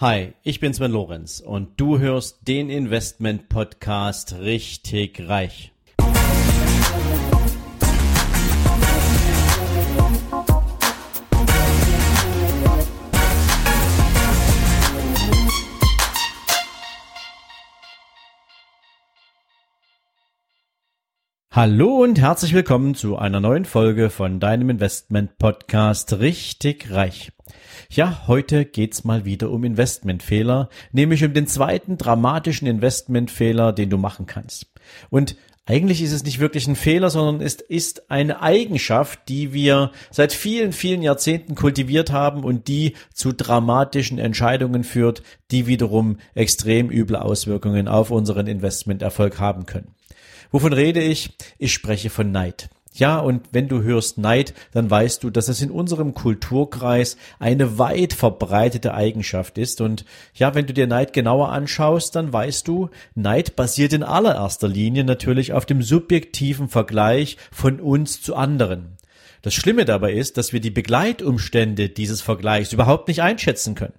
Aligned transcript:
Hi, 0.00 0.32
ich 0.42 0.60
bin 0.60 0.72
Sven 0.72 0.92
Lorenz 0.92 1.40
und 1.40 1.78
du 1.78 1.98
hörst 1.98 2.48
den 2.48 2.70
Investment 2.70 3.50
Podcast 3.50 4.32
richtig 4.40 5.28
reich. 5.28 5.74
Hallo 21.52 22.02
und 22.02 22.18
herzlich 22.18 22.54
willkommen 22.54 22.94
zu 22.94 23.18
einer 23.18 23.40
neuen 23.40 23.66
Folge 23.66 24.08
von 24.08 24.40
deinem 24.40 24.70
Investment 24.70 25.36
Podcast 25.36 26.14
richtig 26.14 26.90
reich. 26.90 27.32
Ja, 27.90 28.24
heute 28.26 28.64
geht's 28.64 29.04
mal 29.04 29.24
wieder 29.24 29.50
um 29.50 29.64
Investmentfehler, 29.64 30.68
nämlich 30.92 31.24
um 31.24 31.34
den 31.34 31.46
zweiten 31.46 31.98
dramatischen 31.98 32.68
Investmentfehler, 32.68 33.72
den 33.72 33.90
du 33.90 33.98
machen 33.98 34.26
kannst. 34.26 34.66
Und 35.10 35.36
eigentlich 35.66 36.02
ist 36.02 36.12
es 36.12 36.24
nicht 36.24 36.40
wirklich 36.40 36.66
ein 36.66 36.74
Fehler, 36.74 37.10
sondern 37.10 37.46
es 37.46 37.54
ist 37.54 38.10
eine 38.10 38.42
Eigenschaft, 38.42 39.28
die 39.28 39.52
wir 39.52 39.92
seit 40.10 40.32
vielen, 40.32 40.72
vielen 40.72 41.02
Jahrzehnten 41.02 41.54
kultiviert 41.54 42.10
haben 42.10 42.42
und 42.42 42.66
die 42.66 42.94
zu 43.14 43.32
dramatischen 43.32 44.18
Entscheidungen 44.18 44.82
führt, 44.82 45.22
die 45.52 45.68
wiederum 45.68 46.18
extrem 46.34 46.90
üble 46.90 47.16
Auswirkungen 47.16 47.86
auf 47.86 48.10
unseren 48.10 48.48
Investmenterfolg 48.48 49.38
haben 49.38 49.64
können. 49.66 49.94
Wovon 50.50 50.72
rede 50.72 51.00
ich? 51.00 51.36
Ich 51.58 51.72
spreche 51.72 52.10
von 52.10 52.32
Neid. 52.32 52.68
Ja, 52.92 53.18
und 53.20 53.42
wenn 53.52 53.68
du 53.68 53.82
hörst 53.82 54.18
Neid, 54.18 54.52
dann 54.72 54.90
weißt 54.90 55.22
du, 55.22 55.30
dass 55.30 55.48
es 55.48 55.62
in 55.62 55.70
unserem 55.70 56.12
Kulturkreis 56.12 57.16
eine 57.38 57.78
weit 57.78 58.12
verbreitete 58.12 58.94
Eigenschaft 58.94 59.58
ist. 59.58 59.80
Und 59.80 60.04
ja, 60.34 60.54
wenn 60.56 60.66
du 60.66 60.74
dir 60.74 60.88
Neid 60.88 61.12
genauer 61.12 61.50
anschaust, 61.50 62.16
dann 62.16 62.32
weißt 62.32 62.66
du, 62.66 62.90
Neid 63.14 63.54
basiert 63.54 63.92
in 63.92 64.02
allererster 64.02 64.66
Linie 64.66 65.04
natürlich 65.04 65.52
auf 65.52 65.66
dem 65.66 65.82
subjektiven 65.82 66.68
Vergleich 66.68 67.36
von 67.52 67.78
uns 67.78 68.22
zu 68.22 68.34
anderen. 68.34 68.96
Das 69.42 69.54
Schlimme 69.54 69.86
dabei 69.86 70.12
ist, 70.12 70.36
dass 70.36 70.52
wir 70.52 70.60
die 70.60 70.70
Begleitumstände 70.70 71.88
dieses 71.88 72.20
Vergleichs 72.20 72.72
überhaupt 72.74 73.08
nicht 73.08 73.22
einschätzen 73.22 73.74
können. 73.74 73.94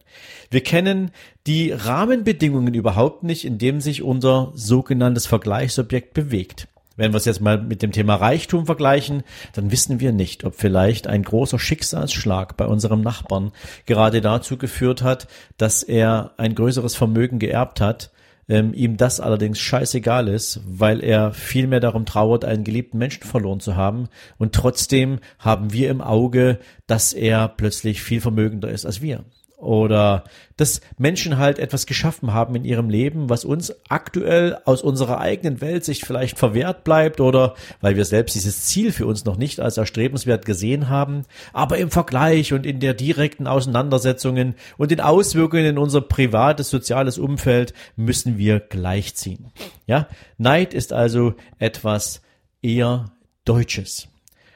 Wir 0.51 0.61
kennen 0.61 1.11
die 1.47 1.71
Rahmenbedingungen 1.71 2.75
überhaupt 2.75 3.23
nicht, 3.23 3.45
in 3.45 3.57
dem 3.57 3.81
sich 3.81 4.03
unser 4.03 4.51
sogenanntes 4.53 5.25
Vergleichsobjekt 5.25 6.13
bewegt. 6.13 6.67
Wenn 7.01 7.13
wir 7.13 7.17
es 7.17 7.25
jetzt 7.25 7.41
mal 7.41 7.59
mit 7.59 7.81
dem 7.81 7.91
Thema 7.91 8.13
Reichtum 8.13 8.67
vergleichen, 8.67 9.23
dann 9.53 9.71
wissen 9.71 9.99
wir 9.99 10.11
nicht, 10.11 10.43
ob 10.43 10.53
vielleicht 10.53 11.07
ein 11.07 11.23
großer 11.23 11.57
Schicksalsschlag 11.57 12.57
bei 12.57 12.67
unserem 12.67 13.01
Nachbarn 13.01 13.53
gerade 13.87 14.21
dazu 14.21 14.55
geführt 14.55 15.01
hat, 15.01 15.27
dass 15.57 15.81
er 15.81 16.35
ein 16.37 16.53
größeres 16.53 16.93
Vermögen 16.93 17.39
geerbt 17.39 17.81
hat, 17.81 18.11
ähm, 18.47 18.75
ihm 18.75 18.97
das 18.97 19.19
allerdings 19.19 19.57
scheißegal 19.57 20.27
ist, 20.27 20.61
weil 20.63 21.03
er 21.03 21.33
viel 21.33 21.65
mehr 21.65 21.79
darum 21.79 22.05
trauert, 22.05 22.45
einen 22.45 22.63
geliebten 22.63 22.99
Menschen 22.99 23.23
verloren 23.23 23.61
zu 23.61 23.75
haben. 23.75 24.07
Und 24.37 24.53
trotzdem 24.53 25.21
haben 25.39 25.73
wir 25.73 25.89
im 25.89 26.01
Auge, 26.01 26.59
dass 26.85 27.13
er 27.13 27.47
plötzlich 27.47 28.03
viel 28.03 28.21
vermögender 28.21 28.69
ist 28.69 28.85
als 28.85 29.01
wir 29.01 29.25
oder 29.61 30.23
dass 30.57 30.81
Menschen 30.97 31.37
halt 31.37 31.59
etwas 31.59 31.85
geschaffen 31.85 32.33
haben 32.33 32.55
in 32.55 32.65
ihrem 32.65 32.89
Leben, 32.89 33.29
was 33.29 33.45
uns 33.45 33.73
aktuell 33.89 34.57
aus 34.65 34.81
unserer 34.81 35.19
eigenen 35.19 35.61
Weltsicht 35.61 36.05
vielleicht 36.05 36.37
verwehrt 36.37 36.83
bleibt 36.83 37.19
oder 37.21 37.55
weil 37.79 37.95
wir 37.95 38.05
selbst 38.05 38.35
dieses 38.35 38.65
Ziel 38.65 38.91
für 38.91 39.05
uns 39.05 39.25
noch 39.25 39.37
nicht 39.37 39.59
als 39.59 39.77
erstrebenswert 39.77 40.45
gesehen 40.45 40.89
haben, 40.89 41.23
aber 41.53 41.77
im 41.77 41.91
Vergleich 41.91 42.53
und 42.53 42.65
in 42.65 42.79
der 42.79 42.93
direkten 42.93 43.47
Auseinandersetzungen 43.47 44.55
und 44.77 44.91
den 44.91 45.01
Auswirkungen 45.01 45.65
in 45.65 45.77
unser 45.77 46.01
privates 46.01 46.69
soziales 46.69 47.17
Umfeld 47.17 47.73
müssen 47.95 48.37
wir 48.37 48.59
gleichziehen. 48.59 49.51
Ja, 49.85 50.07
Neid 50.37 50.73
ist 50.73 50.93
also 50.93 51.35
etwas 51.59 52.21
eher 52.61 53.11
Deutsches. 53.45 54.07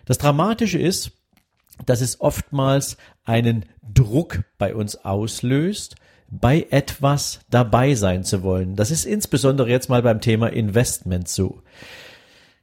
Das 0.06 0.18
Dramatische 0.20 0.78
ist, 0.78 1.15
dass 1.86 2.02
es 2.02 2.22
oftmals 2.22 2.98
einen 3.26 3.66
Druck 3.94 4.44
bei 4.58 4.76
uns 4.76 5.04
auslöst, 5.06 5.96
bei 6.30 6.68
etwas 6.70 7.40
dabei 7.50 7.96
sein 7.96 8.24
zu 8.24 8.44
wollen. 8.44 8.76
Das 8.76 8.92
ist 8.92 9.06
insbesondere 9.06 9.70
jetzt 9.70 9.90
mal 9.90 10.02
beim 10.02 10.22
Thema 10.22 10.48
Investment 10.48 11.28
so. 11.28 11.62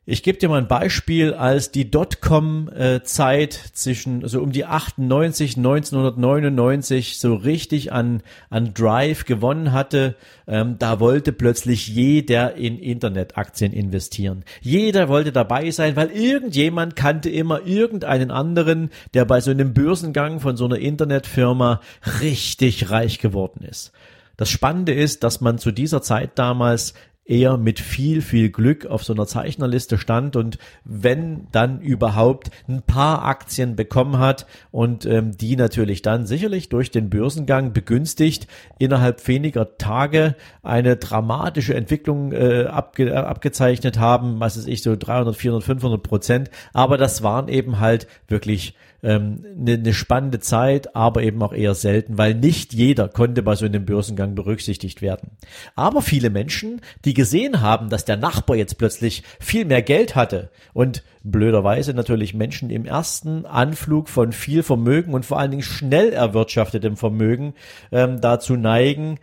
Ich 0.05 0.25
gebe 0.25 0.37
dir 0.37 0.49
mal 0.49 0.59
ein 0.59 0.67
Beispiel, 0.67 1.33
als 1.33 1.71
die 1.71 1.89
Dotcom-Zeit 1.89 3.53
zwischen, 3.53 4.27
so 4.27 4.43
um 4.43 4.51
die 4.51 4.65
98, 4.65 5.57
1999 5.59 7.21
so 7.21 7.35
richtig 7.35 7.93
an, 7.93 8.25
an 8.51 8.75
Drive 8.75 9.27
gewonnen 9.27 9.71
hatte, 9.71 10.17
ähm, 10.49 10.75
da 10.81 10.99
wollte 10.99 11.33
plötzlich 11.33 11.87
jeder 11.87 12.57
in 12.57 12.81
Internetaktien 12.81 13.73
investieren. 13.73 14.43
Jeder 14.61 15.09
wollte 15.09 15.31
dabei 15.31 15.71
sein, 15.71 15.95
weil 15.95 16.11
irgendjemand 16.11 16.97
kannte 16.97 17.31
immer 17.31 17.65
irgendeinen 17.65 18.33
anderen, 18.33 18.91
der 19.15 19.25
bei 19.25 19.41
so 19.41 19.53
einem 19.53 19.73
Börsengang 19.73 20.41
von 20.41 20.57
so 20.57 20.65
einer 20.65 20.81
Internetfirma 20.81 21.81
richtig 22.21 22.91
reich 22.91 23.21
geworden 23.21 23.65
ist. 23.71 23.93
Das 24.37 24.51
Spannende 24.51 24.95
ist, 24.95 25.23
dass 25.23 25.41
man 25.41 25.59
zu 25.59 25.71
dieser 25.71 26.03
Zeit 26.03 26.33
damals 26.35 26.95
eher 27.25 27.56
mit 27.56 27.78
viel, 27.78 28.21
viel 28.21 28.50
Glück 28.50 28.87
auf 28.87 29.05
so 29.05 29.12
einer 29.12 29.27
Zeichnerliste 29.27 29.97
stand 29.97 30.34
und 30.34 30.59
wenn 30.84 31.47
dann 31.53 31.81
überhaupt 31.81 32.50
ein 32.69 32.83
paar 32.83 33.25
Aktien 33.25 33.77
bekommen 33.77 34.19
hat 34.19 34.47
und 34.72 35.06
ähm, 35.06 35.37
die 35.37 35.55
natürlich 35.55 36.03
dann 36.03 36.27
sicherlich 36.27 36.69
durch 36.69 36.91
den 36.91 37.11
Börsengang 37.11 37.72
begünstigt 37.72 38.49
innerhalb 38.78 39.27
weniger 39.28 39.78
Tage 39.78 40.34
eine 40.65 40.97
dramatische 40.97 41.75
Entwicklung 41.75 42.32
äh, 42.32 42.65
abge 42.65 43.16
abgezeichnet 43.16 43.99
haben, 43.99 44.41
was 44.41 44.56
ist 44.56 44.66
ich, 44.66 44.82
so 44.82 44.97
300, 44.97 45.37
400, 45.37 45.65
500 45.65 46.03
Prozent, 46.03 46.50
aber 46.72 46.99
das 46.99 47.22
waren 47.22 47.49
eben 47.49 47.78
halt 47.78 48.09
wirklich 48.27 48.75
ähm, 49.03 49.45
eine, 49.59 49.75
eine 49.75 49.95
spannende 49.95 50.41
Zeit, 50.41 50.95
aber 50.95 51.23
eben 51.23 51.43
auch 51.43 51.53
eher 51.53 51.75
selten, 51.75 52.19
weil 52.19 52.35
nicht 52.35 52.73
jeder 52.73 53.09
konnte 53.09 53.43
bei 53.43 53.55
so 53.55 53.67
einem 53.67 53.85
Börsengang 53.85 54.35
berücksichtigt 54.35 55.03
werden. 55.03 55.33
Aber 55.75 56.03
viele 56.03 56.31
Menschen, 56.31 56.81
die 57.05 57.15
gesehen 57.15 57.61
haben, 57.61 57.89
dass 57.89 58.05
der 58.05 58.17
Nachbar 58.17 58.57
jetzt 58.57 58.79
plötzlich 58.79 59.23
viel 59.41 59.65
mehr 59.65 59.83
Geld 59.83 60.15
hatte 60.15 60.51
und 60.73 61.03
blöderweise 61.25 61.95
natürlich 61.95 62.35
Menschen 62.35 62.71
im 62.71 62.85
ersten 62.85 63.47
Anflug 63.47 64.09
von 64.09 64.33
viel 64.33 64.62
Vermögen 64.62 65.15
und 65.15 65.27
vor 65.27 65.39
allen 65.39 65.51
Dingen 65.51 65.62
schnell 65.62 66.12
erwirtschaftetem 66.12 66.97
Vermögen 66.97 67.55
ähm, 67.91 68.21
dazu 68.21 68.57
neigen, 68.57 69.19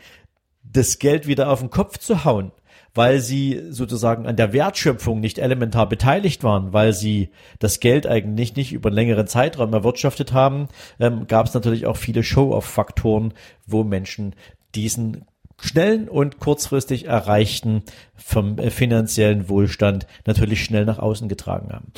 das 0.63 0.99
Geld 0.99 1.25
wieder 1.27 1.49
auf 1.49 1.59
den 1.59 1.69
Kopf 1.69 1.97
zu 1.97 2.25
hauen 2.25 2.51
weil 2.93 3.19
sie 3.19 3.61
sozusagen 3.69 4.25
an 4.25 4.35
der 4.35 4.53
Wertschöpfung 4.53 5.19
nicht 5.19 5.39
elementar 5.39 5.87
beteiligt 5.87 6.43
waren, 6.43 6.73
weil 6.73 6.93
sie 6.93 7.29
das 7.59 7.79
Geld 7.79 8.07
eigentlich 8.07 8.55
nicht 8.55 8.71
über 8.71 8.89
einen 8.89 8.95
längeren 8.95 9.27
Zeitraum 9.27 9.73
erwirtschaftet 9.73 10.33
haben, 10.33 10.67
ähm, 10.99 11.27
gab 11.27 11.47
es 11.47 11.53
natürlich 11.53 11.85
auch 11.85 11.97
viele 11.97 12.23
Show-off-Faktoren, 12.23 13.33
wo 13.65 13.83
Menschen 13.83 14.35
diesen 14.75 15.25
schnellen 15.61 16.07
und 16.07 16.39
kurzfristig 16.39 17.05
erreichten 17.05 17.83
vom 18.15 18.57
äh, 18.57 18.69
finanziellen 18.69 19.49
Wohlstand 19.49 20.07
natürlich 20.25 20.63
schnell 20.63 20.85
nach 20.85 20.99
außen 20.99 21.27
getragen 21.27 21.71
haben. 21.73 21.91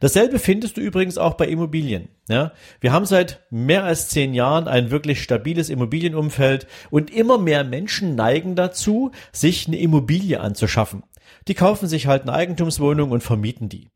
Dasselbe 0.00 0.38
findest 0.38 0.76
du 0.76 0.80
übrigens 0.80 1.18
auch 1.18 1.34
bei 1.34 1.46
Immobilien. 1.46 2.08
Ja, 2.28 2.52
wir 2.80 2.92
haben 2.92 3.06
seit 3.06 3.46
mehr 3.50 3.84
als 3.84 4.08
zehn 4.08 4.34
Jahren 4.34 4.68
ein 4.68 4.90
wirklich 4.90 5.22
stabiles 5.22 5.70
Immobilienumfeld 5.70 6.66
und 6.90 7.10
immer 7.10 7.38
mehr 7.38 7.64
Menschen 7.64 8.14
neigen 8.14 8.56
dazu, 8.56 9.12
sich 9.32 9.66
eine 9.66 9.78
Immobilie 9.78 10.40
anzuschaffen. 10.40 11.02
Die 11.48 11.54
kaufen 11.54 11.88
sich 11.88 12.06
halt 12.06 12.22
eine 12.22 12.32
Eigentumswohnung 12.32 13.10
und 13.10 13.22
vermieten 13.22 13.68
die. 13.68 13.90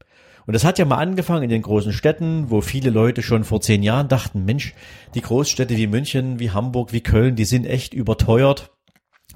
Und 0.47 0.55
das 0.55 0.65
hat 0.65 0.79
ja 0.79 0.85
mal 0.85 0.97
angefangen 0.97 1.45
in 1.45 1.51
den 1.51 1.63
großen 1.63 1.93
Städten, 1.93 2.51
wo 2.51 2.61
viele 2.61 2.91
Leute 2.91 3.23
schon 3.23 3.45
vor 3.45 3.61
zehn 3.61 3.83
Jahren 3.83 4.09
dachten, 4.09 4.45
Mensch, 4.45 4.75
die 5.15 5.21
Großstädte 5.21 5.77
wie 5.77 5.87
München, 5.87 6.39
wie 6.41 6.51
Hamburg, 6.51 6.93
wie 6.93 7.03
Köln, 7.03 7.37
die 7.37 7.45
sind 7.45 7.67
echt 7.67 7.95
überteuert. 7.95 8.73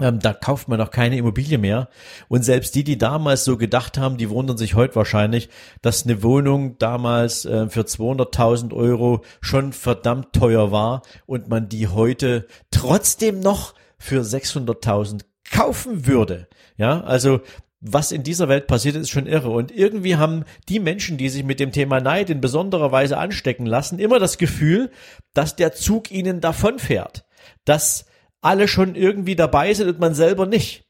Ähm, 0.01 0.19
da 0.19 0.33
kauft 0.33 0.67
man 0.67 0.79
doch 0.79 0.91
keine 0.91 1.17
Immobilie 1.17 1.57
mehr. 1.57 1.89
Und 2.27 2.43
selbst 2.43 2.75
die, 2.75 2.83
die 2.83 2.97
damals 2.97 3.45
so 3.45 3.57
gedacht 3.57 3.97
haben, 3.97 4.17
die 4.17 4.29
wundern 4.29 4.57
sich 4.57 4.75
heute 4.75 4.95
wahrscheinlich, 4.95 5.49
dass 5.81 6.03
eine 6.03 6.21
Wohnung 6.21 6.77
damals 6.77 7.45
äh, 7.45 7.69
für 7.69 7.81
200.000 7.81 8.73
Euro 8.73 9.21
schon 9.39 9.71
verdammt 9.71 10.33
teuer 10.33 10.71
war 10.71 11.01
und 11.25 11.47
man 11.47 11.69
die 11.69 11.87
heute 11.87 12.47
trotzdem 12.71 13.39
noch 13.39 13.73
für 13.97 14.21
600.000 14.21 15.21
kaufen 15.49 16.05
würde. 16.05 16.47
Ja, 16.77 17.01
also 17.01 17.39
was 17.87 18.11
in 18.11 18.23
dieser 18.23 18.49
Welt 18.49 18.67
passiert, 18.67 18.95
ist 18.95 19.11
schon 19.11 19.27
irre. 19.27 19.51
Und 19.51 19.71
irgendwie 19.71 20.15
haben 20.15 20.43
die 20.67 20.79
Menschen, 20.79 21.17
die 21.17 21.29
sich 21.29 21.43
mit 21.43 21.59
dem 21.59 21.71
Thema 21.71 21.99
Neid 21.99 22.29
in 22.29 22.41
besonderer 22.41 22.91
Weise 22.91 23.17
anstecken 23.17 23.65
lassen, 23.65 23.99
immer 23.99 24.19
das 24.19 24.37
Gefühl, 24.37 24.91
dass 25.33 25.55
der 25.55 25.71
Zug 25.73 26.11
ihnen 26.11 26.41
davonfährt. 26.41 27.25
Dass 27.63 28.05
alle 28.45 28.67
schon 28.67 28.95
irgendwie 28.95 29.35
dabei 29.35 29.73
sind 29.73 29.89
und 29.89 29.99
man 29.99 30.13
selber 30.13 30.45
nicht. 30.45 30.83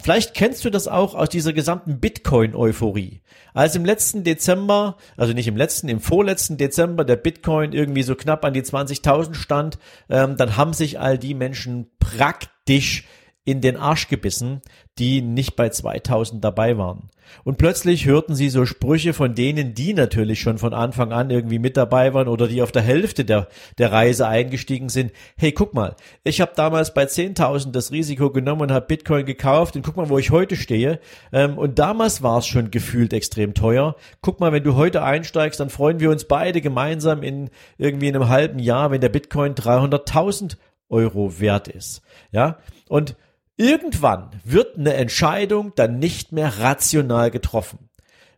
Vielleicht 0.00 0.34
kennst 0.34 0.64
du 0.64 0.70
das 0.70 0.86
auch 0.88 1.14
aus 1.14 1.28
dieser 1.28 1.52
gesamten 1.52 2.00
Bitcoin-Euphorie. 2.00 3.20
Als 3.54 3.74
im 3.74 3.84
letzten 3.84 4.22
Dezember, 4.22 4.96
also 5.16 5.32
nicht 5.32 5.48
im 5.48 5.56
letzten, 5.56 5.88
im 5.88 6.00
vorletzten 6.00 6.56
Dezember 6.56 7.04
der 7.04 7.16
Bitcoin 7.16 7.72
irgendwie 7.72 8.02
so 8.02 8.14
knapp 8.14 8.44
an 8.44 8.54
die 8.54 8.62
20.000 8.62 9.34
stand, 9.34 9.78
ähm, 10.08 10.36
dann 10.36 10.56
haben 10.56 10.72
sich 10.72 11.00
all 11.00 11.18
die 11.18 11.34
Menschen 11.34 11.90
praktisch 11.98 13.06
in 13.48 13.62
den 13.62 13.78
Arsch 13.78 14.08
gebissen, 14.08 14.60
die 14.98 15.22
nicht 15.22 15.56
bei 15.56 15.70
2000 15.70 16.44
dabei 16.44 16.76
waren. 16.76 17.08
Und 17.44 17.56
plötzlich 17.56 18.04
hörten 18.04 18.34
sie 18.34 18.50
so 18.50 18.66
Sprüche 18.66 19.14
von 19.14 19.34
denen, 19.34 19.72
die 19.72 19.94
natürlich 19.94 20.38
schon 20.38 20.58
von 20.58 20.74
Anfang 20.74 21.14
an 21.14 21.30
irgendwie 21.30 21.58
mit 21.58 21.78
dabei 21.78 22.12
waren 22.12 22.28
oder 22.28 22.46
die 22.46 22.60
auf 22.60 22.72
der 22.72 22.82
Hälfte 22.82 23.24
der, 23.24 23.48
der 23.78 23.90
Reise 23.90 24.28
eingestiegen 24.28 24.90
sind. 24.90 25.12
Hey, 25.38 25.52
guck 25.52 25.72
mal, 25.72 25.96
ich 26.24 26.42
habe 26.42 26.52
damals 26.56 26.92
bei 26.92 27.04
10.000 27.04 27.70
das 27.70 27.90
Risiko 27.90 28.30
genommen 28.30 28.60
und 28.60 28.70
habe 28.70 28.84
Bitcoin 28.84 29.24
gekauft 29.24 29.76
und 29.76 29.82
guck 29.82 29.96
mal, 29.96 30.10
wo 30.10 30.18
ich 30.18 30.30
heute 30.30 30.56
stehe. 30.56 31.00
Ähm, 31.32 31.56
und 31.56 31.78
damals 31.78 32.22
war 32.22 32.36
es 32.38 32.46
schon 32.46 32.70
gefühlt 32.70 33.14
extrem 33.14 33.54
teuer. 33.54 33.96
Guck 34.20 34.40
mal, 34.40 34.52
wenn 34.52 34.64
du 34.64 34.74
heute 34.74 35.02
einsteigst, 35.02 35.58
dann 35.58 35.70
freuen 35.70 36.00
wir 36.00 36.10
uns 36.10 36.24
beide 36.24 36.60
gemeinsam 36.60 37.22
in 37.22 37.48
irgendwie 37.78 38.08
in 38.08 38.14
einem 38.14 38.28
halben 38.28 38.58
Jahr, 38.58 38.90
wenn 38.90 39.00
der 39.00 39.08
Bitcoin 39.08 39.54
300.000 39.54 40.58
Euro 40.90 41.40
wert 41.40 41.68
ist. 41.68 42.02
Ja, 42.30 42.58
und 42.88 43.16
Irgendwann 43.60 44.30
wird 44.44 44.78
eine 44.78 44.94
Entscheidung 44.94 45.72
dann 45.74 45.98
nicht 45.98 46.30
mehr 46.30 46.60
rational 46.60 47.32
getroffen. 47.32 47.88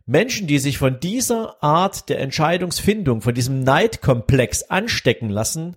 Menschen, 0.07 0.47
die 0.47 0.57
sich 0.57 0.79
von 0.79 0.99
dieser 0.99 1.63
Art 1.63 2.09
der 2.09 2.19
Entscheidungsfindung, 2.19 3.21
von 3.21 3.35
diesem 3.35 3.63
Neidkomplex 3.63 4.63
anstecken 4.63 5.29
lassen, 5.29 5.75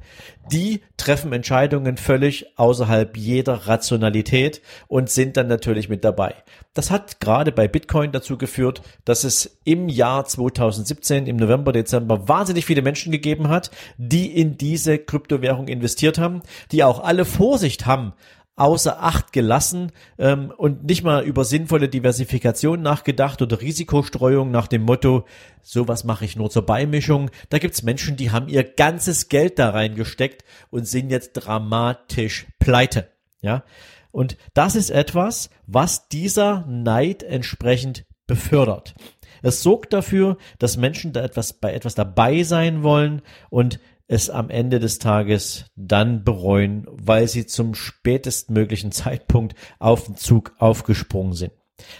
die 0.50 0.80
treffen 0.96 1.34
Entscheidungen 1.34 1.98
völlig 1.98 2.58
außerhalb 2.58 3.18
jeder 3.18 3.68
Rationalität 3.68 4.62
und 4.88 5.10
sind 5.10 5.36
dann 5.36 5.48
natürlich 5.48 5.90
mit 5.90 6.04
dabei. 6.04 6.34
Das 6.72 6.90
hat 6.90 7.20
gerade 7.20 7.52
bei 7.52 7.68
Bitcoin 7.68 8.12
dazu 8.12 8.38
geführt, 8.38 8.80
dass 9.04 9.24
es 9.24 9.58
im 9.64 9.90
Jahr 9.90 10.24
2017, 10.24 11.26
im 11.26 11.36
November, 11.36 11.72
Dezember 11.72 12.28
wahnsinnig 12.28 12.64
viele 12.64 12.80
Menschen 12.80 13.12
gegeben 13.12 13.48
hat, 13.48 13.70
die 13.98 14.34
in 14.40 14.56
diese 14.56 14.96
Kryptowährung 14.96 15.68
investiert 15.68 16.16
haben, 16.16 16.40
die 16.72 16.82
auch 16.82 17.04
alle 17.04 17.26
Vorsicht 17.26 17.84
haben, 17.84 18.14
außer 18.56 19.02
Acht 19.02 19.32
gelassen 19.32 19.92
ähm, 20.18 20.52
und 20.56 20.84
nicht 20.84 21.02
mal 21.02 21.24
über 21.24 21.44
sinnvolle 21.44 21.88
Diversifikation 21.88 22.82
nachgedacht 22.82 23.42
oder 23.42 23.60
Risikostreuung 23.60 24.50
nach 24.50 24.68
dem 24.68 24.82
Motto, 24.82 25.24
sowas 25.62 26.04
mache 26.04 26.24
ich 26.24 26.36
nur 26.36 26.50
zur 26.50 26.64
Beimischung. 26.64 27.30
Da 27.50 27.58
gibt's 27.58 27.82
Menschen, 27.82 28.16
die 28.16 28.30
haben 28.30 28.48
ihr 28.48 28.62
ganzes 28.62 29.28
Geld 29.28 29.58
da 29.58 29.70
reingesteckt 29.70 30.44
und 30.70 30.86
sind 30.86 31.10
jetzt 31.10 31.32
dramatisch 31.32 32.46
pleite. 32.58 33.08
Ja, 33.40 33.64
und 34.12 34.36
das 34.54 34.76
ist 34.76 34.90
etwas, 34.90 35.50
was 35.66 36.08
dieser 36.08 36.64
Neid 36.66 37.22
entsprechend 37.24 38.06
befördert. 38.26 38.94
Es 39.42 39.62
sorgt 39.62 39.92
dafür, 39.92 40.38
dass 40.58 40.78
Menschen 40.78 41.12
da 41.12 41.22
etwas 41.22 41.52
bei 41.52 41.74
etwas 41.74 41.94
dabei 41.94 42.44
sein 42.44 42.82
wollen 42.82 43.20
und 43.50 43.78
es 44.06 44.30
am 44.30 44.50
Ende 44.50 44.80
des 44.80 44.98
Tages 44.98 45.66
dann 45.76 46.24
bereuen, 46.24 46.86
weil 46.90 47.28
sie 47.28 47.46
zum 47.46 47.74
spätestmöglichen 47.74 48.92
Zeitpunkt 48.92 49.54
auf 49.78 50.04
den 50.04 50.16
Zug 50.16 50.54
aufgesprungen 50.58 51.32
sind. 51.32 51.52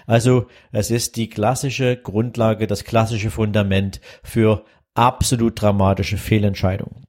Also 0.07 0.47
es 0.73 0.91
ist 0.91 1.17
die 1.17 1.29
klassische 1.29 1.97
Grundlage, 1.97 2.67
das 2.67 2.85
klassische 2.85 3.31
Fundament 3.31 4.01
für 4.23 4.65
absolut 4.95 5.61
dramatische 5.61 6.17
Fehlentscheidungen. 6.17 7.05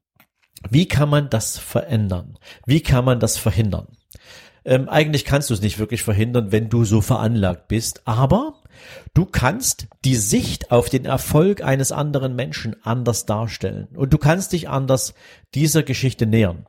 Wie 0.69 0.88
kann 0.88 1.09
man 1.09 1.30
das 1.30 1.57
verändern? 1.57 2.39
Wie 2.65 2.81
kann 2.81 3.06
man 3.06 3.19
das 3.19 3.38
verhindern? 3.38 3.88
Ähm, 4.63 4.89
eigentlich 4.89 5.25
kannst 5.25 5.51
du 5.51 5.53
es 5.53 5.62
nicht 5.62 5.77
wirklich 5.77 6.01
verhindern, 6.01 6.51
wenn 6.51 6.69
du 6.69 6.86
so 6.86 7.01
veranlagt 7.01 7.68
bist, 7.68 8.01
aber 8.06 8.63
Du 9.13 9.25
kannst 9.25 9.88
die 10.04 10.16
Sicht 10.16 10.72
auf 10.72 10.89
den 10.89 11.06
Erfolg 11.06 11.63
eines 11.63 11.92
anderen 11.92 12.36
Menschen 12.36 12.75
anders 12.83 13.25
darstellen 13.25 13.88
und 13.95 14.13
du 14.13 14.18
kannst 14.18 14.54
dich 14.54 14.69
anders 14.69 15.13
dieser 15.54 15.83
Geschichte 15.83 16.25
nähern. 16.25 16.66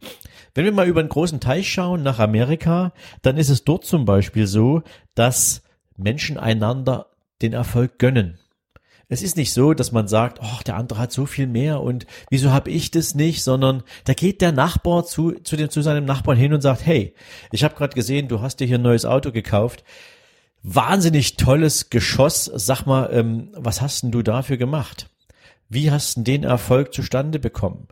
Wenn 0.55 0.65
wir 0.65 0.73
mal 0.73 0.89
über 0.89 1.01
einen 1.01 1.09
großen 1.11 1.41
Teich 1.41 1.71
schauen 1.71 2.03
nach 2.03 2.19
Amerika, 2.19 2.93
dann 3.23 3.37
ist 3.37 3.51
es 3.51 3.65
dort 3.65 3.85
zum 3.85 4.05
Beispiel 4.05 4.47
so, 4.47 4.83
dass 5.15 5.63
Menschen 5.97 6.39
einander 6.39 7.11
den 7.43 7.53
Erfolg 7.53 7.99
gönnen. 7.99 8.39
Es 9.09 9.23
ist 9.23 9.37
nicht 9.37 9.53
so, 9.53 9.73
dass 9.73 9.93
man 9.93 10.09
sagt, 10.09 10.41
oh, 10.43 10.63
der 10.67 10.77
andere 10.77 10.99
hat 10.99 11.13
so 11.13 11.27
viel 11.27 11.47
mehr 11.47 11.81
und 11.81 12.07
wieso 12.29 12.51
habe 12.51 12.71
ich 12.71 12.91
das 12.91 13.15
nicht, 13.15 13.45
sondern 13.45 13.85
da 14.05 14.15
geht 14.15 14.41
der 14.41 14.51
Nachbar 14.51 15.05
zu, 15.05 15.33
zu, 15.33 15.57
dem, 15.57 15.71
zu 15.71 15.81
seinem 15.81 16.07
Nachbarn 16.07 16.37
hin 16.37 16.53
und 16.53 16.61
sagt, 16.61 16.85
hey, 16.85 17.15
ich 17.53 17.63
habe 17.63 17.77
gerade 17.77 17.95
gesehen, 17.95 18.27
du 18.27 18.41
hast 18.41 18.59
dir 18.59 18.67
hier 18.67 18.79
ein 18.79 18.83
neues 18.83 19.05
Auto 19.05 19.31
gekauft 19.31 19.85
wahnsinnig 20.67 21.37
tolles 21.37 21.91
Geschoss. 21.91 22.51
Sag 22.53 22.87
mal, 22.87 23.09
ähm, 23.13 23.51
was 23.55 23.81
hast 23.81 24.03
denn 24.03 24.11
du 24.11 24.23
dafür 24.23 24.57
gemacht? 24.57 25.09
Wie 25.69 25.91
hast 25.91 26.17
du 26.17 26.23
den 26.23 26.43
Erfolg 26.43 26.93
zustande 26.93 27.39
bekommen? 27.39 27.89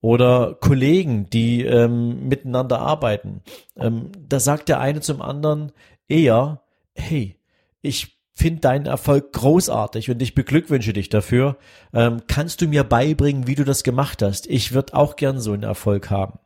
Oder 0.00 0.56
Kollegen, 0.60 1.30
die 1.30 1.62
ähm, 1.64 2.28
miteinander 2.28 2.80
arbeiten. 2.80 3.42
Ähm, 3.76 4.10
da 4.28 4.40
sagt 4.40 4.68
der 4.68 4.80
eine 4.80 5.00
zum 5.00 5.22
anderen 5.22 5.72
eher, 6.08 6.62
hey, 6.94 7.36
ich 7.80 8.18
finde 8.34 8.60
deinen 8.60 8.86
Erfolg 8.86 9.32
großartig 9.32 10.10
und 10.10 10.20
ich 10.20 10.34
beglückwünsche 10.34 10.92
dich 10.92 11.08
dafür. 11.08 11.56
Ähm, 11.92 12.22
kannst 12.26 12.60
du 12.60 12.66
mir 12.68 12.84
beibringen, 12.84 13.46
wie 13.46 13.54
du 13.54 13.64
das 13.64 13.82
gemacht 13.82 14.22
hast? 14.22 14.46
Ich 14.46 14.72
würde 14.72 14.94
auch 14.94 15.16
gern 15.16 15.40
so 15.40 15.52
einen 15.52 15.62
Erfolg 15.62 16.10
haben. 16.10 16.38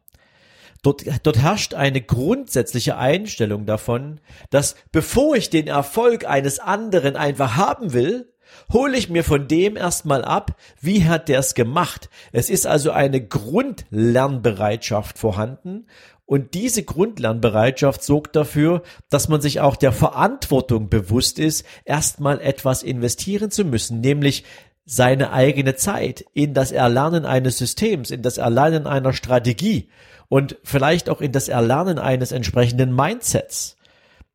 Dort, 0.83 1.05
dort 1.23 1.39
herrscht 1.39 1.75
eine 1.75 2.01
grundsätzliche 2.01 2.97
Einstellung 2.97 3.67
davon, 3.67 4.21
dass 4.51 4.77
bevor 4.93 5.37
ich 5.37 5.51
den 5.51 5.67
Erfolg 5.67 6.25
eines 6.25 6.61
anderen 6.61 7.17
einfach 7.17 7.57
haben 7.57 7.93
will, 7.93 8.33
hole 8.73 8.97
ich 8.97 9.11
mir 9.11 9.25
von 9.25 9.49
dem 9.49 9.77
erstmal 9.77 10.25
ab, 10.25 10.57
wie 10.81 11.05
hat 11.05 11.29
der 11.29 11.41
es 11.41 11.55
gemacht. 11.55 12.09
Es 12.33 12.49
ist 12.49 12.67
also 12.67 12.93
eine 12.93 13.27
Grundlernbereitschaft 13.27 15.19
vorhanden 15.19 15.87
und 16.29 16.53
diese 16.53 16.83
Grundlernbereitschaft 16.83 18.03
sorgt 18.03 18.37
dafür, 18.37 18.83
dass 19.09 19.29
man 19.29 19.41
sich 19.41 19.61
auch 19.61 19.77
der 19.77 19.93
Verantwortung 19.93 20.91
bewusst 20.91 21.39
ist, 21.39 21.65
erstmal 21.87 22.41
etwas 22.43 22.83
investieren 22.83 23.51
zu 23.51 23.65
müssen, 23.65 24.03
nämlich 24.03 24.45
seine 24.85 25.33
eigene 25.33 25.77
Zeit 25.77 26.27
in 26.35 26.53
das 26.53 26.71
Erlernen 26.71 27.25
eines 27.25 27.57
Systems, 27.57 28.11
in 28.11 28.21
das 28.21 28.37
Erlernen 28.37 28.87
einer 28.87 29.15
Strategie 29.15 29.89
und 30.29 30.57
vielleicht 30.63 31.09
auch 31.09 31.21
in 31.21 31.33
das 31.33 31.49
Erlernen 31.49 31.99
eines 31.99 32.33
entsprechenden 32.33 32.95
Mindsets. 32.95 33.77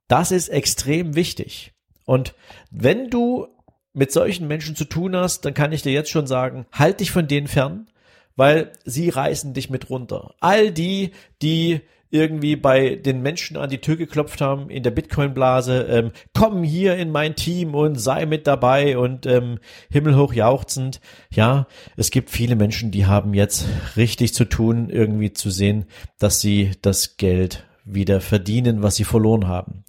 Das 0.08 0.32
ist 0.32 0.50
extrem 0.50 1.16
wichtig. 1.16 1.74
Und 2.06 2.34
wenn 2.72 3.10
du 3.10 3.48
mit 3.94 4.12
solchen 4.12 4.48
Menschen 4.48 4.76
zu 4.76 4.86
tun 4.86 5.16
hast, 5.16 5.46
dann 5.46 5.54
kann 5.54 5.72
ich 5.72 5.84
dir 5.84 5.94
jetzt 5.94 6.10
schon 6.10 6.28
sagen, 6.28 6.66
halt 6.72 7.00
dich 7.00 7.12
von 7.12 7.28
denen 7.28 7.48
fern, 7.48 7.88
weil 8.36 8.72
sie 8.84 9.10
reißen 9.10 9.54
dich 9.54 9.70
mit 9.70 9.90
runter. 9.90 10.34
All 10.40 10.72
die, 10.72 11.12
die 11.42 11.82
irgendwie 12.14 12.56
bei 12.56 12.96
den 12.96 13.24
Menschen 13.24 13.58
an 13.58 13.72
die 13.72 13.80
Tür 13.80 13.96
geklopft 13.96 14.40
haben 14.40 14.70
in 14.70 14.84
der 14.84 14.92
Bitcoin-Blase, 14.92 15.88
ähm, 15.90 16.12
komm 16.34 16.64
hier 16.64 16.96
in 16.96 17.12
mein 17.12 17.36
Team 17.36 17.74
und 17.74 18.00
sei 18.00 18.28
mit 18.28 18.46
dabei 18.46 19.00
und 19.00 19.26
ähm, 19.26 19.58
himmelhoch 19.90 20.32
jauchzend. 20.32 21.02
Ja, 21.32 21.68
es 21.98 22.12
gibt 22.12 22.30
viele 22.30 22.56
Menschen, 22.56 22.92
die 22.92 23.08
haben 23.08 23.34
jetzt 23.34 23.66
richtig 23.98 24.36
zu 24.36 24.46
tun, 24.46 24.92
irgendwie 24.92 25.34
zu 25.34 25.50
sehen, 25.50 25.86
dass 26.20 26.40
sie 26.40 26.72
das 26.84 27.18
Geld 27.18 27.66
wieder 27.84 28.22
verdienen, 28.22 28.84
was 28.84 28.96
sie 28.96 29.06
verloren 29.06 29.48
haben. 29.48 29.84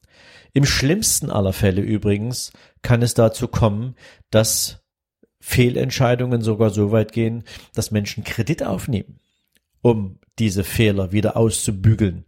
Im 0.54 0.64
schlimmsten 0.64 1.30
aller 1.30 1.52
Fälle 1.52 1.82
übrigens 1.82 2.52
kann 2.80 3.02
es 3.02 3.12
dazu 3.12 3.48
kommen, 3.48 3.96
dass 4.30 4.82
Fehlentscheidungen 5.40 6.40
sogar 6.40 6.70
so 6.70 6.90
weit 6.90 7.12
gehen, 7.12 7.44
dass 7.74 7.90
Menschen 7.90 8.24
Kredit 8.24 8.62
aufnehmen 8.62 9.18
um 9.84 10.18
diese 10.38 10.64
Fehler 10.64 11.12
wieder 11.12 11.36
auszubügeln, 11.36 12.24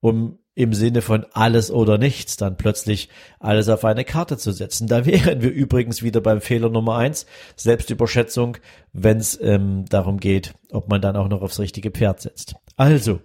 um 0.00 0.40
im 0.56 0.72
Sinne 0.72 1.02
von 1.02 1.24
alles 1.32 1.70
oder 1.70 1.98
nichts 1.98 2.36
dann 2.36 2.56
plötzlich 2.56 3.10
alles 3.38 3.68
auf 3.68 3.84
eine 3.84 4.04
Karte 4.04 4.36
zu 4.38 4.50
setzen. 4.50 4.88
Da 4.88 5.06
wären 5.06 5.40
wir 5.40 5.52
übrigens 5.52 6.02
wieder 6.02 6.20
beim 6.20 6.40
Fehler 6.40 6.68
Nummer 6.68 6.96
eins, 6.96 7.26
Selbstüberschätzung, 7.54 8.56
wenn 8.92 9.18
es 9.18 9.38
ähm, 9.40 9.84
darum 9.88 10.18
geht, 10.18 10.54
ob 10.72 10.88
man 10.88 11.00
dann 11.00 11.14
auch 11.14 11.28
noch 11.28 11.42
aufs 11.42 11.60
richtige 11.60 11.92
Pferd 11.92 12.22
setzt. 12.22 12.56
Also, 12.76 13.20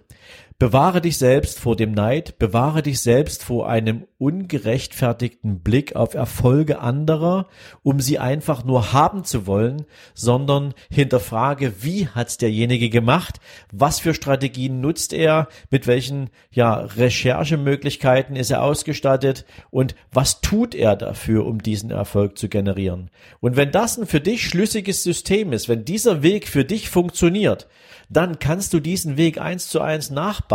Bewahre 0.62 1.00
dich 1.00 1.18
selbst 1.18 1.58
vor 1.58 1.74
dem 1.74 1.90
Neid, 1.90 2.38
bewahre 2.38 2.84
dich 2.84 3.00
selbst 3.00 3.42
vor 3.42 3.68
einem 3.68 4.06
ungerechtfertigten 4.18 5.58
Blick 5.58 5.96
auf 5.96 6.14
Erfolge 6.14 6.78
anderer, 6.78 7.48
um 7.82 7.98
sie 7.98 8.20
einfach 8.20 8.62
nur 8.64 8.92
haben 8.92 9.24
zu 9.24 9.48
wollen, 9.48 9.86
sondern 10.14 10.72
hinterfrage, 10.88 11.82
wie 11.82 12.06
hat's 12.06 12.36
derjenige 12.36 12.90
gemacht, 12.90 13.40
was 13.72 13.98
für 13.98 14.14
Strategien 14.14 14.80
nutzt 14.80 15.12
er, 15.12 15.48
mit 15.70 15.88
welchen 15.88 16.30
ja 16.52 16.74
Recherchemöglichkeiten 16.74 18.36
ist 18.36 18.52
er 18.52 18.62
ausgestattet? 18.62 19.44
Und 19.70 19.96
was 20.12 20.42
tut 20.42 20.76
er 20.76 20.94
dafür, 20.94 21.44
um 21.44 21.60
diesen 21.60 21.90
Erfolg 21.90 22.38
zu 22.38 22.48
generieren. 22.48 23.10
Und 23.40 23.56
wenn 23.56 23.72
das 23.72 23.98
ein 23.98 24.06
für 24.06 24.20
dich 24.20 24.46
schlüssiges 24.46 25.02
System 25.02 25.52
ist, 25.52 25.68
wenn 25.68 25.84
dieser 25.84 26.22
Weg 26.22 26.46
für 26.46 26.64
dich 26.64 26.88
funktioniert, 26.88 27.66
dann 28.08 28.38
kannst 28.38 28.74
du 28.74 28.80
diesen 28.80 29.16
Weg 29.16 29.40
eins 29.40 29.68
zu 29.68 29.80
eins 29.80 30.10
nachbauen 30.10 30.51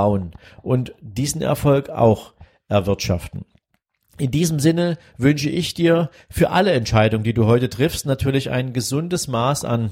und 0.61 0.93
diesen 1.01 1.41
Erfolg 1.41 1.89
auch 1.89 2.33
erwirtschaften. 2.67 3.45
In 4.19 4.31
diesem 4.31 4.59
Sinne 4.59 4.97
wünsche 5.17 5.49
ich 5.49 5.73
dir 5.73 6.09
für 6.29 6.49
alle 6.49 6.71
Entscheidungen, 6.71 7.23
die 7.23 7.33
du 7.33 7.45
heute 7.45 7.69
triffst, 7.69 8.05
natürlich 8.05 8.49
ein 8.49 8.73
gesundes 8.73 9.27
Maß 9.27 9.63
an 9.63 9.91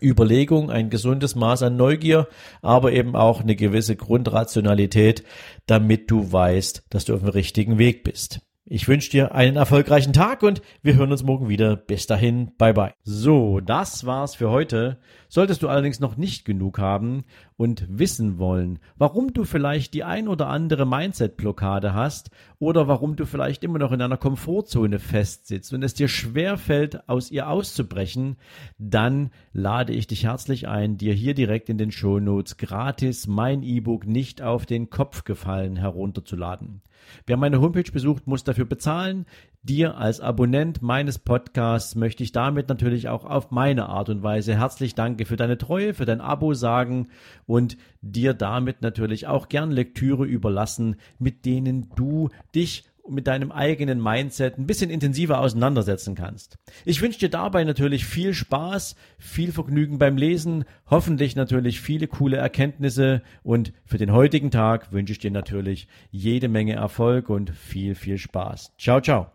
Überlegung, 0.00 0.70
ein 0.70 0.88
gesundes 0.88 1.34
Maß 1.34 1.62
an 1.62 1.76
Neugier, 1.76 2.28
aber 2.62 2.92
eben 2.92 3.14
auch 3.14 3.42
eine 3.42 3.56
gewisse 3.56 3.94
Grundrationalität, 3.94 5.22
damit 5.66 6.10
du 6.10 6.32
weißt, 6.32 6.84
dass 6.88 7.04
du 7.04 7.14
auf 7.14 7.20
dem 7.20 7.28
richtigen 7.28 7.78
Weg 7.78 8.04
bist. 8.04 8.40
Ich 8.64 8.88
wünsche 8.88 9.10
dir 9.10 9.34
einen 9.34 9.56
erfolgreichen 9.56 10.12
Tag 10.12 10.42
und 10.42 10.62
wir 10.82 10.94
hören 10.94 11.12
uns 11.12 11.24
morgen 11.24 11.48
wieder. 11.48 11.76
Bis 11.76 12.06
dahin, 12.06 12.52
bye 12.56 12.72
bye. 12.72 12.94
So, 13.02 13.60
das 13.60 14.06
war's 14.06 14.36
für 14.36 14.50
heute. 14.50 14.98
Solltest 15.34 15.62
du 15.62 15.68
allerdings 15.68 15.98
noch 15.98 16.18
nicht 16.18 16.44
genug 16.44 16.78
haben 16.78 17.24
und 17.56 17.86
wissen 17.88 18.36
wollen, 18.36 18.80
warum 18.98 19.32
du 19.32 19.44
vielleicht 19.44 19.94
die 19.94 20.04
ein 20.04 20.28
oder 20.28 20.48
andere 20.48 20.84
Mindset-Blockade 20.84 21.94
hast 21.94 22.28
oder 22.58 22.86
warum 22.86 23.16
du 23.16 23.24
vielleicht 23.24 23.64
immer 23.64 23.78
noch 23.78 23.92
in 23.92 24.02
einer 24.02 24.18
Komfortzone 24.18 24.98
festsitzt 24.98 25.72
und 25.72 25.82
es 25.82 25.94
dir 25.94 26.08
schwer 26.08 26.58
fällt, 26.58 27.08
aus 27.08 27.30
ihr 27.30 27.48
auszubrechen, 27.48 28.36
dann 28.76 29.30
lade 29.54 29.94
ich 29.94 30.06
dich 30.06 30.24
herzlich 30.24 30.68
ein, 30.68 30.98
dir 30.98 31.14
hier 31.14 31.32
direkt 31.32 31.70
in 31.70 31.78
den 31.78 31.92
Shownotes 31.92 32.58
gratis 32.58 33.26
mein 33.26 33.62
E-Book 33.62 34.06
nicht 34.06 34.42
auf 34.42 34.66
den 34.66 34.90
Kopf 34.90 35.24
gefallen 35.24 35.76
herunterzuladen. 35.76 36.82
Wer 37.26 37.36
meine 37.36 37.60
Homepage 37.60 37.90
besucht, 37.90 38.26
muss 38.26 38.44
dafür 38.44 38.64
bezahlen. 38.64 39.26
Dir 39.64 39.96
als 39.96 40.20
Abonnent 40.20 40.82
meines 40.82 41.20
Podcasts 41.20 41.94
möchte 41.94 42.24
ich 42.24 42.32
damit 42.32 42.68
natürlich 42.68 43.08
auch 43.08 43.24
auf 43.24 43.52
meine 43.52 43.88
Art 43.88 44.08
und 44.08 44.24
Weise 44.24 44.58
herzlich 44.58 44.96
danke 44.96 45.24
für 45.24 45.36
deine 45.36 45.56
Treue, 45.56 45.94
für 45.94 46.04
dein 46.04 46.20
Abo 46.20 46.52
sagen 46.52 47.06
und 47.46 47.76
dir 48.00 48.34
damit 48.34 48.82
natürlich 48.82 49.28
auch 49.28 49.48
gern 49.48 49.70
Lektüre 49.70 50.24
überlassen, 50.24 50.96
mit 51.20 51.44
denen 51.44 51.90
du 51.94 52.30
dich 52.56 52.84
mit 53.08 53.28
deinem 53.28 53.52
eigenen 53.52 54.02
Mindset 54.02 54.58
ein 54.58 54.66
bisschen 54.66 54.90
intensiver 54.90 55.38
auseinandersetzen 55.38 56.16
kannst. 56.16 56.58
Ich 56.84 57.00
wünsche 57.00 57.20
dir 57.20 57.30
dabei 57.30 57.62
natürlich 57.62 58.04
viel 58.04 58.34
Spaß, 58.34 58.96
viel 59.18 59.52
Vergnügen 59.52 59.98
beim 59.98 60.16
Lesen, 60.16 60.64
hoffentlich 60.90 61.36
natürlich 61.36 61.80
viele 61.80 62.08
coole 62.08 62.36
Erkenntnisse 62.36 63.22
und 63.44 63.72
für 63.84 63.98
den 63.98 64.12
heutigen 64.12 64.50
Tag 64.50 64.92
wünsche 64.92 65.12
ich 65.12 65.20
dir 65.20 65.30
natürlich 65.30 65.86
jede 66.10 66.48
Menge 66.48 66.74
Erfolg 66.74 67.28
und 67.28 67.50
viel, 67.50 67.94
viel 67.94 68.18
Spaß. 68.18 68.72
Ciao, 68.76 69.00
ciao. 69.00 69.30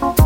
Thank 0.00 0.17